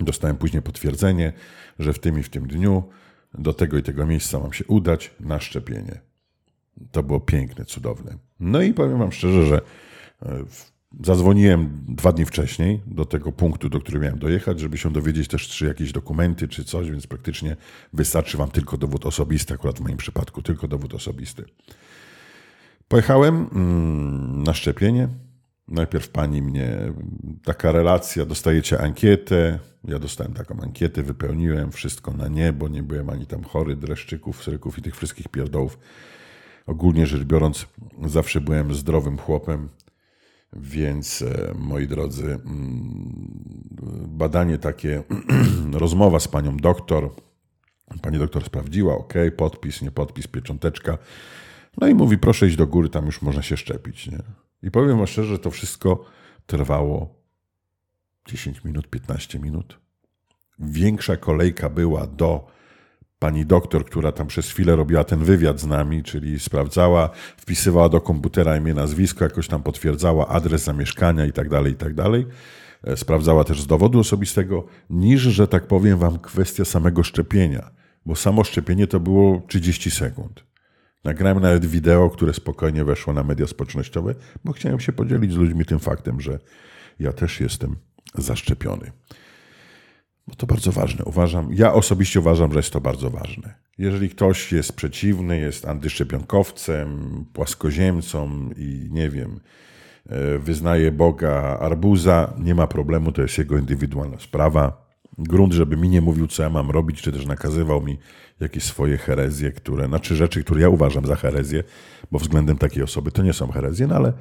dostałem 0.00 0.36
później 0.36 0.62
potwierdzenie, 0.62 1.32
że 1.78 1.92
w 1.92 1.98
tym 1.98 2.18
i 2.18 2.22
w 2.22 2.28
tym 2.28 2.46
dniu 2.46 2.82
do 3.34 3.52
tego 3.52 3.78
i 3.78 3.82
tego 3.82 4.06
miejsca 4.06 4.38
mam 4.38 4.52
się 4.52 4.64
udać 4.64 5.10
na 5.20 5.40
szczepienie. 5.40 6.00
To 6.90 7.02
było 7.02 7.20
piękne, 7.20 7.64
cudowne. 7.64 8.16
No 8.40 8.62
i 8.62 8.74
powiem 8.74 8.98
Wam 8.98 9.12
szczerze, 9.12 9.46
że 9.46 9.60
e, 10.22 10.44
zadzwoniłem 11.04 11.84
dwa 11.88 12.12
dni 12.12 12.24
wcześniej 12.24 12.80
do 12.86 13.04
tego 13.04 13.32
punktu, 13.32 13.68
do 13.68 13.80
którego 13.80 14.04
miałem 14.04 14.18
dojechać, 14.18 14.60
żeby 14.60 14.78
się 14.78 14.92
dowiedzieć 14.92 15.28
też, 15.28 15.48
czy 15.48 15.66
jakieś 15.66 15.92
dokumenty, 15.92 16.48
czy 16.48 16.64
coś, 16.64 16.90
więc 16.90 17.06
praktycznie 17.06 17.56
wystarczy 17.92 18.36
Wam 18.36 18.50
tylko 18.50 18.76
dowód 18.76 19.06
osobisty, 19.06 19.54
akurat 19.54 19.78
w 19.78 19.80
moim 19.80 19.96
przypadku 19.96 20.42
tylko 20.42 20.68
dowód 20.68 20.94
osobisty. 20.94 21.44
Pojechałem 22.88 23.48
mm, 23.52 24.42
na 24.42 24.54
szczepienie. 24.54 25.08
Najpierw 25.68 26.08
pani 26.08 26.42
mnie, 26.42 26.78
taka 27.44 27.72
relacja, 27.72 28.26
dostajecie 28.26 28.80
ankietę. 28.80 29.58
Ja 29.84 29.98
dostałem 29.98 30.32
taką 30.32 30.60
ankietę, 30.60 31.02
wypełniłem 31.02 31.72
wszystko 31.72 32.12
na 32.12 32.28
niebo, 32.28 32.68
nie 32.68 32.82
byłem 32.82 33.10
ani 33.10 33.26
tam 33.26 33.44
chory, 33.44 33.76
dreszczyków, 33.76 34.42
sryków 34.42 34.78
i 34.78 34.82
tych 34.82 34.96
wszystkich 34.96 35.28
pierdołów. 35.28 35.78
Ogólnie 36.66 37.06
rzecz 37.06 37.24
biorąc, 37.24 37.66
zawsze 38.06 38.40
byłem 38.40 38.74
zdrowym 38.74 39.18
chłopem, 39.18 39.68
więc 40.52 41.22
e, 41.22 41.54
moi 41.58 41.86
drodzy, 41.86 42.24
mm, 42.24 43.28
badanie 44.08 44.58
takie, 44.58 45.02
rozmowa 45.72 46.20
z 46.20 46.28
panią 46.28 46.56
doktor. 46.56 47.10
Pani 48.02 48.18
doktor 48.18 48.44
sprawdziła, 48.44 48.94
ok, 48.94 49.14
podpis, 49.36 49.82
nie 49.82 49.90
podpis, 49.90 50.26
piecząteczka. 50.26 50.98
No 51.78 51.86
i 51.86 51.94
mówi, 51.94 52.18
proszę 52.18 52.46
iść 52.46 52.56
do 52.56 52.66
góry, 52.66 52.88
tam 52.88 53.06
już 53.06 53.22
można 53.22 53.42
się 53.42 53.56
szczepić. 53.56 54.06
Nie? 54.10 54.43
I 54.64 54.70
powiem 54.70 54.96
wam 54.96 55.06
szczerze, 55.06 55.28
że 55.28 55.38
to 55.38 55.50
wszystko 55.50 56.04
trwało 56.46 57.14
10 58.26 58.64
minut, 58.64 58.90
15 58.90 59.38
minut. 59.38 59.78
Większa 60.58 61.16
kolejka 61.16 61.70
była 61.70 62.06
do 62.06 62.46
pani 63.18 63.46
doktor, 63.46 63.84
która 63.84 64.12
tam 64.12 64.26
przez 64.26 64.50
chwilę 64.50 64.76
robiła 64.76 65.04
ten 65.04 65.24
wywiad 65.24 65.60
z 65.60 65.66
nami, 65.66 66.02
czyli 66.02 66.40
sprawdzała, 66.40 67.10
wpisywała 67.36 67.88
do 67.88 68.00
komputera 68.00 68.56
imię, 68.56 68.74
nazwisko, 68.74 69.24
jakoś 69.24 69.48
tam 69.48 69.62
potwierdzała 69.62 70.28
adres 70.28 70.64
zamieszkania 70.64 71.26
i 71.26 71.32
tak 71.32 71.48
dalej, 71.48 71.72
i 71.72 71.76
tak. 71.76 71.92
E, 72.84 72.96
sprawdzała 72.96 73.44
też 73.44 73.62
z 73.62 73.66
dowodu 73.66 74.00
osobistego, 74.00 74.66
niż, 74.90 75.22
że 75.22 75.48
tak 75.48 75.66
powiem 75.66 75.98
wam, 75.98 76.18
kwestia 76.18 76.64
samego 76.64 77.02
szczepienia, 77.02 77.70
bo 78.06 78.16
samo 78.16 78.44
szczepienie 78.44 78.86
to 78.86 79.00
było 79.00 79.42
30 79.48 79.90
sekund. 79.90 80.44
Nagrałem 81.04 81.40
nawet 81.42 81.66
wideo, 81.66 82.10
które 82.10 82.34
spokojnie 82.34 82.84
weszło 82.84 83.12
na 83.12 83.22
media 83.22 83.46
społecznościowe, 83.46 84.14
bo 84.44 84.52
chciałem 84.52 84.80
się 84.80 84.92
podzielić 84.92 85.32
z 85.32 85.36
ludźmi 85.36 85.64
tym 85.64 85.78
faktem, 85.78 86.20
że 86.20 86.38
ja 86.98 87.12
też 87.12 87.40
jestem 87.40 87.76
zaszczepiony. 88.14 88.92
Bo 90.26 90.34
to 90.34 90.46
bardzo 90.46 90.72
ważne. 90.72 91.04
Uważam, 91.04 91.48
ja 91.52 91.72
osobiście 91.72 92.20
uważam, 92.20 92.52
że 92.52 92.58
jest 92.58 92.72
to 92.72 92.80
bardzo 92.80 93.10
ważne. 93.10 93.54
Jeżeli 93.78 94.08
ktoś 94.08 94.52
jest 94.52 94.72
przeciwny, 94.72 95.38
jest 95.38 95.68
antyszczepionkowcem, 95.68 97.24
płaskoziemcą 97.32 98.50
i 98.56 98.88
nie 98.90 99.10
wiem, 99.10 99.40
e, 100.06 100.38
wyznaje 100.38 100.92
Boga 100.92 101.58
arbuza, 101.60 102.34
nie 102.38 102.54
ma 102.54 102.66
problemu, 102.66 103.12
to 103.12 103.22
jest 103.22 103.38
jego 103.38 103.58
indywidualna 103.58 104.18
sprawa. 104.18 104.83
Grunt, 105.18 105.52
żeby 105.52 105.76
mi 105.76 105.88
nie 105.88 106.00
mówił, 106.00 106.26
co 106.26 106.42
ja 106.42 106.50
mam 106.50 106.70
robić, 106.70 107.02
czy 107.02 107.12
też 107.12 107.26
nakazywał 107.26 107.82
mi 107.82 107.98
jakieś 108.40 108.64
swoje 108.64 108.98
herezje, 108.98 109.52
które, 109.52 109.86
znaczy 109.86 110.16
rzeczy, 110.16 110.44
które 110.44 110.60
ja 110.60 110.68
uważam 110.68 111.06
za 111.06 111.16
herezję, 111.16 111.64
bo 112.10 112.18
względem 112.18 112.58
takiej 112.58 112.82
osoby 112.82 113.12
to 113.12 113.22
nie 113.22 113.32
są 113.32 113.52
herezje, 113.52 113.86
no 113.86 113.94
ale 113.96 114.12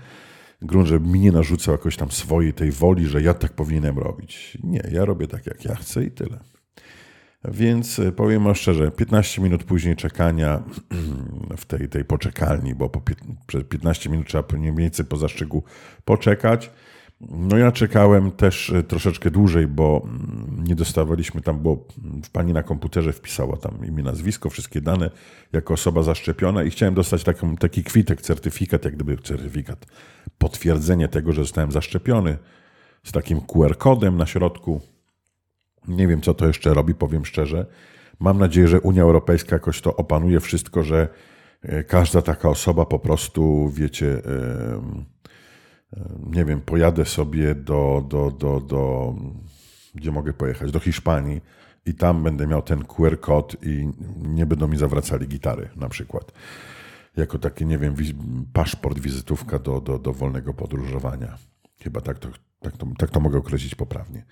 grunt, 0.62 0.88
żeby 0.88 1.08
mi 1.08 1.20
nie 1.20 1.32
narzucał 1.32 1.72
jakoś 1.72 1.98
tam 1.98 2.12
swojej 2.12 2.54
tej 2.54 2.72
woli, 2.72 3.08
że 3.08 3.22
ja 3.22 3.34
tak 3.34 3.54
powinienem 3.54 3.98
robić. 3.98 4.58
Nie, 4.64 4.84
ja 4.92 5.06
robię 5.06 5.28
tak, 5.28 5.48
jak 5.48 5.66
ja 5.66 5.76
chcę 5.76 6.06
i 6.06 6.12
tyle. 6.12 6.40
Więc 7.52 8.00
e, 8.00 8.12
powiem 8.12 8.56
szczerze, 8.56 8.92
15 8.92 9.42
minut 9.42 9.64
później 9.64 9.96
czekania 9.96 10.64
w 11.58 11.66
tej, 11.66 11.90
tej 11.90 12.06
poczekalni, 12.06 12.76
bo 12.76 12.90
po 12.90 13.02
15 13.70 14.10
minut 14.10 14.28
trzeba 14.28 14.58
mniej 14.58 14.76
więcej 14.76 15.06
po 15.06 15.18
zaszczygu 15.18 15.64
poczekać. 16.06 16.72
No 17.30 17.58
ja 17.58 17.72
czekałem 17.72 18.32
też 18.32 18.70
e, 18.70 18.84
troszeczkę 18.84 19.32
dłużej, 19.32 19.68
bo 19.68 20.02
mm, 20.06 20.64
nie 20.68 20.76
dostawaliśmy 20.76 21.42
tam, 21.42 21.60
bo 21.60 21.88
pani 22.32 22.54
na 22.54 22.64
komputerze 22.64 23.14
wpisała 23.14 23.58
tam 23.58 23.86
imię, 23.88 24.04
nazwisko, 24.04 24.50
wszystkie 24.50 24.82
dane 24.82 25.10
jako 25.54 25.74
osoba 25.74 26.04
zaszczepiona 26.04 26.64
i 26.64 26.70
chciałem 26.70 26.94
dostać 26.94 27.24
taki 27.60 27.84
kwitek, 27.84 28.22
certyfikat, 28.22 28.86
jak 28.86 28.96
gdyby 28.96 29.18
certyfikat, 29.18 29.86
potwierdzenie 30.38 31.08
tego, 31.08 31.34
że 31.34 31.42
zostałem 31.42 31.72
zaszczepiony 31.72 32.38
z 33.04 33.12
takim 33.12 33.42
QR-kodem 33.42 34.18
na 34.18 34.26
środku. 34.26 34.82
Nie 35.88 36.08
wiem, 36.08 36.22
co 36.22 36.34
to 36.34 36.48
jeszcze 36.48 36.74
robi, 36.74 36.96
powiem 36.96 37.26
szczerze. 37.26 37.66
Mam 38.20 38.40
nadzieję, 38.40 38.68
że 38.68 38.82
Unia 38.82 39.04
Europejska 39.04 39.56
jakoś 39.56 39.82
to 39.82 39.96
opanuje 39.96 40.40
wszystko, 40.40 40.84
że 40.84 41.08
e, 41.62 41.84
każda 41.84 42.22
taka 42.22 42.50
osoba 42.50 42.86
po 42.86 43.00
prostu, 43.00 43.70
wiecie, 43.70 44.06
yy, 44.06 45.14
nie 46.34 46.46
wiem, 46.46 46.62
pojadę 46.62 47.06
sobie 47.06 47.56
do, 47.56 48.06
do, 48.10 48.32
do, 48.32 48.60
do, 48.60 49.14
gdzie 49.96 50.12
mogę 50.12 50.34
pojechać, 50.34 50.72
do 50.72 50.80
Hiszpanii 50.80 51.42
i 51.86 51.94
tam 51.94 52.24
będę 52.24 52.48
miał 52.48 52.62
ten 52.62 52.84
QR 52.84 53.20
kod 53.20 53.56
i 53.62 53.90
nie 54.18 54.46
będą 54.46 54.68
mi 54.68 54.78
zawracali 54.78 55.28
gitary 55.28 55.70
na 55.76 55.90
przykład. 55.90 56.32
Jako 57.18 57.40
taki, 57.40 57.66
nie 57.66 57.78
wiem, 57.78 57.96
paszport, 58.54 59.00
wizytówka 59.00 59.60
do, 59.60 59.82
do, 59.82 60.00
do 60.00 60.14
wolnego 60.14 60.54
podróżowania. 60.54 61.38
Chyba 61.84 62.02
tak 62.02 62.20
to, 62.20 62.30
tak, 62.60 62.78
to, 62.78 62.88
tak 62.98 63.10
to 63.10 63.20
mogę 63.20 63.38
określić 63.38 63.76
poprawnie. 63.76 64.26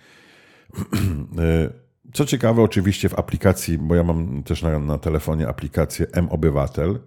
Co 2.14 2.26
ciekawe, 2.26 2.62
oczywiście 2.62 3.10
w 3.10 3.20
aplikacji, 3.20 3.78
bo 3.78 3.96
ja 3.96 4.04
mam 4.04 4.44
też 4.44 4.62
na, 4.62 4.80
na 4.80 4.98
telefonie 4.98 5.48
aplikację 5.48 6.08
M-Obywatel, 6.12 7.00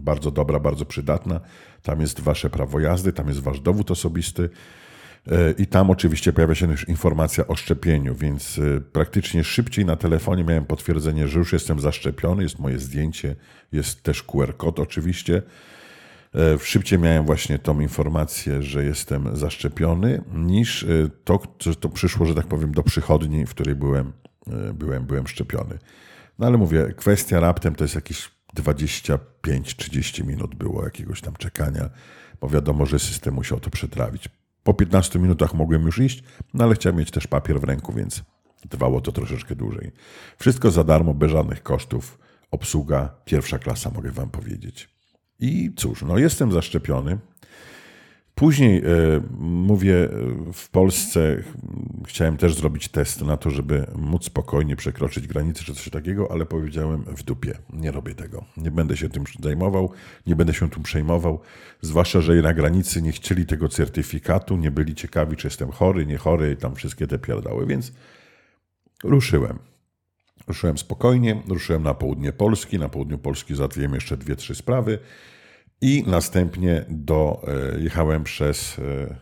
bardzo 0.00 0.30
dobra, 0.30 0.60
bardzo 0.60 0.84
przydatna. 0.84 1.40
Tam 1.82 2.00
jest 2.00 2.20
wasze 2.20 2.50
prawo 2.50 2.80
jazdy, 2.80 3.12
tam 3.12 3.28
jest 3.28 3.40
wasz 3.40 3.60
dowód 3.60 3.90
osobisty. 3.90 4.50
E, 5.30 5.50
I 5.58 5.66
tam 5.66 5.90
oczywiście 5.90 6.32
pojawia 6.32 6.54
się 6.54 6.68
też 6.68 6.88
informacja 6.88 7.46
o 7.46 7.56
szczepieniu, 7.56 8.14
więc 8.14 8.58
e, 8.58 8.80
praktycznie 8.80 9.44
szybciej 9.44 9.84
na 9.84 9.96
telefonie 9.96 10.44
miałem 10.44 10.66
potwierdzenie, 10.66 11.28
że 11.28 11.38
już 11.38 11.52
jestem 11.52 11.80
zaszczepiony, 11.80 12.42
jest 12.42 12.58
moje 12.58 12.78
zdjęcie, 12.78 13.36
jest 13.72 14.02
też 14.02 14.22
QR 14.22 14.56
kod 14.56 14.80
oczywiście. 14.80 15.42
E, 16.34 16.58
szybciej 16.58 16.98
miałem 16.98 17.26
właśnie 17.26 17.58
tą 17.58 17.80
informację, 17.80 18.62
że 18.62 18.84
jestem 18.84 19.36
zaszczepiony, 19.36 20.22
niż 20.34 20.86
to, 21.24 21.42
że 21.60 21.76
to 21.76 21.88
przyszło, 21.88 22.26
że 22.26 22.34
tak 22.34 22.46
powiem, 22.46 22.72
do 22.72 22.82
przychodni, 22.82 23.46
w 23.46 23.50
której 23.50 23.74
byłem, 23.74 24.12
byłem, 24.74 25.06
byłem 25.06 25.26
szczepiony. 25.26 25.78
No 26.38 26.46
ale 26.46 26.58
mówię, 26.58 26.94
kwestia 26.96 27.40
raptem 27.40 27.74
to 27.74 27.84
jest 27.84 27.94
jakieś 27.94 28.30
25-30 28.56 30.26
minut 30.26 30.54
było 30.54 30.84
jakiegoś 30.84 31.20
tam 31.20 31.36
czekania, 31.36 31.90
bo 32.40 32.48
wiadomo, 32.48 32.86
że 32.86 32.98
system 32.98 33.34
musiał 33.34 33.60
to 33.60 33.70
przetrawić. 33.70 34.28
Po 34.64 34.74
15 34.74 35.18
minutach 35.18 35.54
mogłem 35.54 35.82
już 35.82 35.98
iść, 35.98 36.22
no 36.54 36.64
ale 36.64 36.74
chciałem 36.74 36.98
mieć 36.98 37.10
też 37.10 37.26
papier 37.26 37.60
w 37.60 37.64
ręku, 37.64 37.92
więc 37.92 38.22
trwało 38.68 39.00
to 39.00 39.12
troszeczkę 39.12 39.54
dłużej. 39.54 39.92
Wszystko 40.38 40.70
za 40.70 40.84
darmo, 40.84 41.14
bez 41.14 41.30
żadnych 41.30 41.62
kosztów. 41.62 42.18
Obsługa 42.50 43.14
pierwsza 43.24 43.58
klasa, 43.58 43.90
mogę 43.90 44.10
Wam 44.10 44.30
powiedzieć. 44.30 44.88
I 45.40 45.72
cóż, 45.76 46.02
no 46.02 46.18
jestem 46.18 46.52
zaszczepiony. 46.52 47.18
Później 48.42 48.78
e, 48.78 48.82
mówię, 49.40 50.08
w 50.52 50.68
Polsce 50.70 51.42
chciałem 52.06 52.36
też 52.36 52.54
zrobić 52.54 52.88
test 52.88 53.22
na 53.22 53.36
to, 53.36 53.50
żeby 53.50 53.86
móc 53.94 54.24
spokojnie 54.24 54.76
przekroczyć 54.76 55.26
granicę 55.26 55.64
czy 55.64 55.74
coś 55.74 55.90
takiego, 55.90 56.28
ale 56.30 56.46
powiedziałem 56.46 57.04
w 57.04 57.22
dupie, 57.22 57.58
nie 57.72 57.90
robię 57.90 58.14
tego. 58.14 58.44
Nie 58.56 58.70
będę 58.70 58.96
się 58.96 59.08
tym 59.08 59.24
zajmował, 59.40 59.92
nie 60.26 60.36
będę 60.36 60.54
się 60.54 60.70
tym 60.70 60.82
przejmował, 60.82 61.40
zwłaszcza, 61.80 62.20
że 62.20 62.34
na 62.34 62.54
granicy 62.54 63.02
nie 63.02 63.12
chcieli 63.12 63.46
tego 63.46 63.68
certyfikatu, 63.68 64.56
nie 64.56 64.70
byli 64.70 64.94
ciekawi, 64.94 65.36
czy 65.36 65.46
jestem 65.46 65.70
chory, 65.70 66.06
nie 66.06 66.18
chory, 66.18 66.56
tam 66.56 66.74
wszystkie 66.74 67.06
te 67.06 67.18
pierdały, 67.18 67.66
więc 67.66 67.92
ruszyłem. 69.04 69.58
Ruszyłem 70.46 70.78
spokojnie, 70.78 71.42
ruszyłem 71.48 71.82
na 71.82 71.94
południe 71.94 72.32
Polski. 72.32 72.78
Na 72.78 72.88
południu 72.88 73.18
Polski 73.18 73.54
załatwiłem 73.54 73.94
jeszcze 73.94 74.16
dwie, 74.16 74.36
trzy 74.36 74.54
sprawy 74.54 74.98
i 75.82 76.04
następnie 76.06 76.84
do, 76.88 77.42
e, 77.74 77.80
jechałem 77.80 78.24
przez 78.24 78.78
e, 78.78 79.16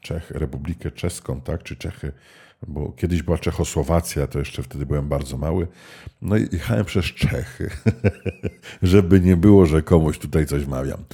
Czech, 0.00 0.30
Republikę 0.30 0.90
Czeską, 0.90 1.40
tak, 1.40 1.62
czy 1.62 1.76
Czechy, 1.76 2.12
bo 2.68 2.92
kiedyś 2.92 3.22
była 3.22 3.38
Czechosłowacja, 3.38 4.26
to 4.26 4.38
jeszcze 4.38 4.62
wtedy 4.62 4.86
byłem 4.86 5.08
bardzo 5.08 5.38
mały. 5.38 5.66
No 6.22 6.36
i 6.36 6.48
jechałem 6.52 6.84
przez 6.84 7.04
Czechy, 7.04 7.70
żeby 8.82 9.20
nie 9.20 9.36
było, 9.36 9.66
że 9.66 9.82
komuś 9.82 10.18
tutaj 10.18 10.46
coś 10.46 10.66
mawiam. 10.66 11.04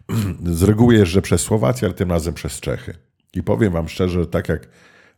Z 0.58 0.62
reguły 0.62 0.94
jeżdżę 0.94 1.22
przez 1.22 1.40
Słowację, 1.40 1.86
ale 1.86 1.94
tym 1.94 2.10
razem 2.10 2.34
przez 2.34 2.60
Czechy. 2.60 2.94
I 3.34 3.42
powiem 3.42 3.72
Wam 3.72 3.88
szczerze, 3.88 4.26
tak 4.26 4.48
jak 4.48 4.68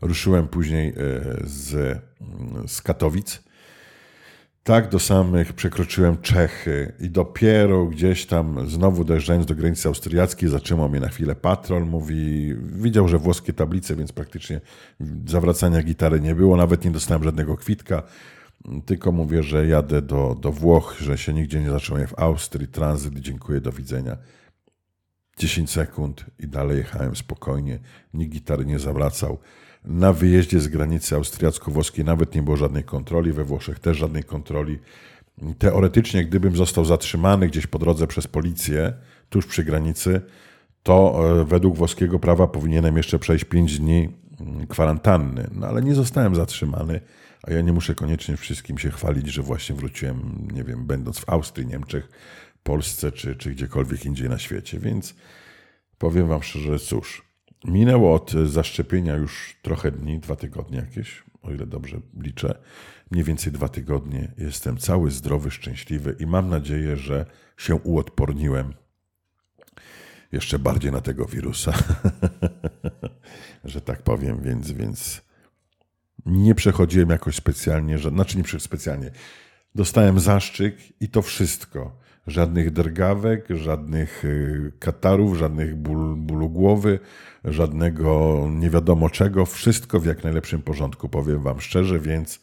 ruszyłem 0.01 0.49
później 0.49 0.89
e, 0.89 0.95
z, 1.45 1.99
z 2.67 2.83
Katowic, 2.83 3.43
tak 4.65 4.89
do 4.89 4.99
samych 4.99 5.53
przekroczyłem 5.53 6.19
Czechy 6.19 6.93
i 7.01 7.11
dopiero 7.11 7.87
gdzieś 7.87 8.27
tam, 8.27 8.71
znowu 8.71 9.05
dojeżdżając 9.05 9.47
do 9.47 9.55
granicy 9.55 9.89
austriackiej, 9.89 10.49
zatrzymał 10.49 10.89
mnie 10.89 11.01
na 11.01 11.09
chwilę 11.09 11.35
patrol. 11.35 11.87
Mówi, 11.87 12.55
widział, 12.59 13.09
że 13.09 13.19
włoskie 13.19 13.53
tablice, 13.53 13.97
więc 13.97 14.13
praktycznie 14.13 14.61
zawracania 15.27 15.83
gitary 15.83 16.21
nie 16.21 16.35
było. 16.35 16.57
Nawet 16.57 16.85
nie 16.85 16.91
dostałem 16.91 17.25
żadnego 17.25 17.57
kwitka. 17.57 18.03
Tylko 18.87 19.13
mówię, 19.13 19.43
że 19.43 19.67
jadę 19.67 20.03
do, 20.03 20.37
do 20.41 20.53
Włoch, 20.53 20.97
że 21.01 21.19
się 21.19 21.35
nigdzie 21.35 21.61
nie 21.61 21.71
zacząłem 21.71 22.07
w 22.07 22.19
Austrii, 22.19 22.69
tranzyt, 22.69 23.19
dziękuję, 23.19 23.61
do 23.61 23.73
widzenia. 23.73 24.17
10 25.39 25.71
sekund 25.71 26.25
i 26.39 26.49
dalej 26.49 26.79
jechałem 26.79 27.17
spokojnie. 27.17 27.79
Nikt 28.15 28.33
gitary 28.33 28.67
nie 28.67 28.79
zawracał. 28.79 29.39
Na 29.85 30.13
wyjeździe 30.13 30.61
z 30.61 30.69
granicy 30.69 31.17
austriacko-włoskiej 31.17 32.05
nawet 32.05 32.35
nie 32.35 32.43
było 32.43 32.57
żadnej 32.57 32.85
kontroli, 32.85 33.33
we 33.33 33.45
Włoszech 33.45 33.79
też 33.79 33.99
żadnej 33.99 34.25
kontroli. 34.25 34.79
Teoretycznie, 35.59 36.25
gdybym 36.25 36.57
został 36.57 36.85
zatrzymany 36.85 37.49
gdzieś 37.49 37.67
po 37.67 37.79
drodze 37.79 38.07
przez 38.07 38.27
policję, 38.27 38.93
tuż 39.31 39.47
przy 39.47 39.65
granicy, 39.65 40.21
to 40.83 41.23
e, 41.41 41.45
według 41.45 41.77
włoskiego 41.77 42.19
prawa 42.19 42.47
powinienem 42.47 42.97
jeszcze 42.97 43.19
przejść 43.19 43.45
5 43.45 43.79
dni 43.79 44.09
mm, 44.41 44.67
kwarantanny. 44.67 45.51
No 45.53 45.67
ale 45.67 45.83
nie 45.83 45.95
zostałem 45.95 46.35
zatrzymany, 46.35 47.01
a 47.43 47.53
ja 47.53 47.61
nie 47.61 47.73
muszę 47.73 47.95
koniecznie 47.95 48.37
wszystkim 48.37 48.79
się 48.79 48.91
chwalić, 48.91 49.27
że 49.27 49.43
właśnie 49.43 49.75
wróciłem, 49.75 50.49
nie 50.53 50.65
wiem, 50.65 50.87
będąc 50.87 51.19
w 51.19 51.29
Austrii, 51.29 51.67
Niemczech, 51.67 52.09
Polsce 52.63 53.13
czy, 53.13 53.37
czy 53.37 53.51
gdziekolwiek 53.51 54.07
indziej 54.07 54.29
na 54.29 54.39
świecie. 54.39 54.79
Więc 54.79 55.15
powiem 55.99 56.29
Wam 56.29 56.43
szczerze, 56.43 56.79
cóż, 56.79 57.32
Minęło 57.65 58.15
od 58.15 58.31
zaszczepienia 58.31 59.15
już 59.15 59.57
trochę 59.63 59.91
dni, 59.91 60.19
dwa 60.19 60.37
tygodnie 60.37 60.79
jakieś, 60.79 61.23
o 61.43 61.51
ile 61.53 61.67
dobrze 61.67 62.01
liczę. 62.21 62.59
Mniej 63.11 63.25
więcej 63.25 63.53
dwa 63.53 63.69
tygodnie. 63.69 64.33
Jestem 64.39 64.77
cały 64.77 65.11
zdrowy, 65.11 65.51
szczęśliwy 65.51 66.17
i 66.21 66.27
mam 66.27 66.49
nadzieję, 66.49 66.97
że 66.97 67.27
się 67.57 67.75
uodporniłem 67.75 68.75
jeszcze 70.33 70.59
bardziej 70.59 70.93
na 70.93 71.01
tego 71.01 71.27
wirusa, 71.27 71.73
że 73.65 73.81
tak 73.81 74.03
powiem, 74.03 74.43
więc, 74.43 74.73
więc 74.73 75.23
nie 76.27 76.55
przechodziłem 76.55 77.11
jakoś 77.11 77.37
specjalnie, 77.37 77.99
że, 77.99 78.11
znaczy 78.11 78.39
nie 78.39 78.61
specjalnie. 78.61 79.11
Dostałem 79.75 80.21
zaszczyk 80.21 81.01
i 81.01 81.09
to 81.09 81.23
wszystko. 81.23 82.02
Żadnych 82.27 82.71
drgawek, 82.71 83.47
żadnych 83.51 84.25
y, 84.25 84.73
katarów, 84.79 85.39
żadnych 85.39 85.77
ból, 85.77 86.17
bólu 86.17 86.51
głowy, 86.51 86.99
żadnego 87.45 88.41
nie 88.51 88.71
wiadomo 88.71 89.11
czego. 89.11 89.47
Wszystko 89.47 90.01
w 90.01 90.07
jak 90.07 90.25
najlepszym 90.25 90.63
porządku, 90.63 91.09
powiem 91.09 91.43
Wam 91.43 91.61
szczerze, 91.61 92.01
więc 92.01 92.41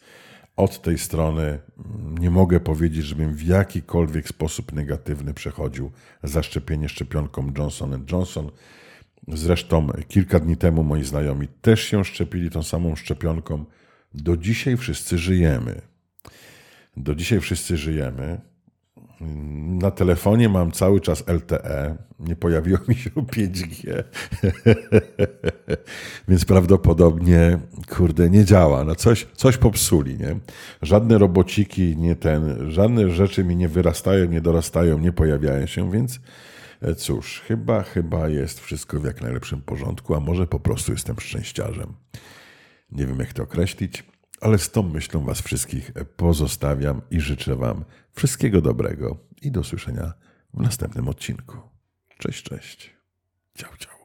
od 0.56 0.82
tej 0.82 0.98
strony 0.98 1.42
mm, 1.42 2.18
nie 2.18 2.30
mogę 2.30 2.60
powiedzieć, 2.60 3.04
żebym 3.04 3.34
w 3.34 3.42
jakikolwiek 3.42 4.28
sposób 4.28 4.72
negatywny 4.72 5.34
przechodził 5.34 5.90
zaszczepienie 6.22 6.88
szczepionką 6.88 7.52
Johnson 7.58 8.04
Johnson. 8.12 8.50
Zresztą 9.28 9.88
kilka 10.08 10.40
dni 10.40 10.56
temu 10.56 10.84
moi 10.84 11.04
znajomi 11.04 11.48
też 11.48 11.84
się 11.84 12.04
szczepili 12.04 12.50
tą 12.50 12.62
samą 12.62 12.96
szczepionką. 12.96 13.64
Do 14.14 14.36
dzisiaj 14.36 14.76
wszyscy 14.76 15.18
żyjemy. 15.18 15.82
Do 16.96 17.14
dzisiaj 17.14 17.40
wszyscy 17.40 17.76
żyjemy. 17.76 18.40
Na 19.80 19.90
telefonie 19.90 20.48
mam 20.48 20.72
cały 20.72 21.00
czas 21.00 21.24
LTE, 21.28 21.96
nie 22.20 22.36
pojawiło 22.36 22.78
mi 22.88 22.94
się 22.94 23.10
5G, 23.34 24.02
więc 26.28 26.44
prawdopodobnie, 26.44 27.58
kurde, 27.88 28.30
nie 28.30 28.44
działa. 28.44 28.84
No 28.84 28.94
coś, 28.94 29.26
coś 29.34 29.56
popsuli, 29.56 30.18
nie? 30.18 30.36
Żadne 30.82 31.18
robociki, 31.18 31.96
nie 31.96 32.16
ten, 32.16 32.70
żadne 32.70 33.10
rzeczy 33.10 33.44
mi 33.44 33.56
nie 33.56 33.68
wyrastają, 33.68 34.26
nie 34.26 34.40
dorastają, 34.40 34.98
nie 34.98 35.12
pojawiają 35.12 35.66
się, 35.66 35.90
więc 35.90 36.20
e, 36.82 36.94
cóż, 36.94 37.42
chyba, 37.46 37.82
chyba 37.82 38.28
jest 38.28 38.60
wszystko 38.60 39.00
w 39.00 39.04
jak 39.04 39.22
najlepszym 39.22 39.62
porządku, 39.62 40.14
a 40.14 40.20
może 40.20 40.46
po 40.46 40.60
prostu 40.60 40.92
jestem 40.92 41.20
szczęściarzem. 41.20 41.92
Nie 42.92 43.06
wiem, 43.06 43.18
jak 43.18 43.32
to 43.32 43.42
określić. 43.42 44.09
Ale 44.40 44.58
z 44.58 44.70
tą 44.70 44.82
myślą 44.82 45.24
Was 45.24 45.40
wszystkich 45.40 45.92
pozostawiam 46.16 47.02
i 47.10 47.20
życzę 47.20 47.56
Wam 47.56 47.84
wszystkiego 48.12 48.60
dobrego 48.60 49.18
i 49.42 49.50
do 49.50 49.64
słyszenia 49.64 50.12
w 50.54 50.60
następnym 50.60 51.08
odcinku. 51.08 51.56
Cześć, 52.18 52.42
cześć. 52.42 52.96
Ciao, 53.54 53.76
ciao. 53.76 53.99